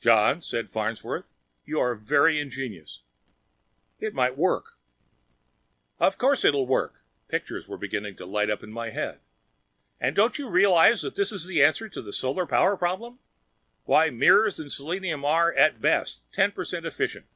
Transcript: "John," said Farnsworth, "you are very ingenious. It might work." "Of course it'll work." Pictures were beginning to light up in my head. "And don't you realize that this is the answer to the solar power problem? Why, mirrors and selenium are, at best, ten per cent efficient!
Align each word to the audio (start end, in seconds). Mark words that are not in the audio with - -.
"John," 0.00 0.40
said 0.40 0.70
Farnsworth, 0.70 1.26
"you 1.66 1.78
are 1.78 1.94
very 1.94 2.40
ingenious. 2.40 3.02
It 4.00 4.14
might 4.14 4.38
work." 4.38 4.78
"Of 6.00 6.16
course 6.16 6.46
it'll 6.46 6.66
work." 6.66 7.02
Pictures 7.28 7.68
were 7.68 7.76
beginning 7.76 8.16
to 8.16 8.24
light 8.24 8.48
up 8.48 8.62
in 8.62 8.72
my 8.72 8.88
head. 8.88 9.20
"And 10.00 10.16
don't 10.16 10.38
you 10.38 10.48
realize 10.48 11.02
that 11.02 11.14
this 11.14 11.30
is 11.30 11.44
the 11.44 11.62
answer 11.62 11.90
to 11.90 12.00
the 12.00 12.10
solar 12.10 12.46
power 12.46 12.74
problem? 12.78 13.18
Why, 13.84 14.08
mirrors 14.08 14.58
and 14.58 14.72
selenium 14.72 15.26
are, 15.26 15.52
at 15.52 15.78
best, 15.78 16.20
ten 16.32 16.50
per 16.50 16.64
cent 16.64 16.86
efficient! 16.86 17.26